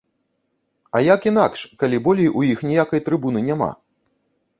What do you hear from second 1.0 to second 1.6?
як інакш,